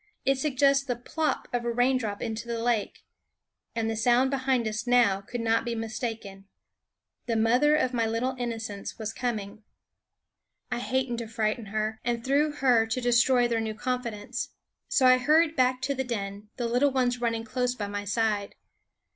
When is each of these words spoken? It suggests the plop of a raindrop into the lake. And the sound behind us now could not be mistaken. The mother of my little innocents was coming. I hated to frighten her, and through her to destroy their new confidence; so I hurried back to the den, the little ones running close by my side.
It 0.25 0.39
suggests 0.39 0.83
the 0.83 0.95
plop 0.95 1.47
of 1.53 1.63
a 1.63 1.71
raindrop 1.71 2.23
into 2.23 2.47
the 2.47 2.57
lake. 2.57 3.03
And 3.75 3.87
the 3.87 3.95
sound 3.95 4.31
behind 4.31 4.67
us 4.67 4.87
now 4.87 5.21
could 5.21 5.41
not 5.41 5.63
be 5.63 5.75
mistaken. 5.75 6.45
The 7.27 7.35
mother 7.35 7.75
of 7.75 7.93
my 7.93 8.07
little 8.07 8.33
innocents 8.39 8.97
was 8.97 9.13
coming. 9.13 9.61
I 10.71 10.79
hated 10.79 11.19
to 11.19 11.27
frighten 11.27 11.67
her, 11.67 11.99
and 12.03 12.23
through 12.25 12.53
her 12.53 12.87
to 12.87 12.99
destroy 12.99 13.47
their 13.47 13.61
new 13.61 13.75
confidence; 13.75 14.49
so 14.87 15.05
I 15.05 15.19
hurried 15.19 15.55
back 15.55 15.83
to 15.83 15.93
the 15.93 16.03
den, 16.03 16.49
the 16.55 16.65
little 16.67 16.89
ones 16.89 17.21
running 17.21 17.43
close 17.43 17.75
by 17.75 17.85
my 17.85 18.03
side. 18.03 18.55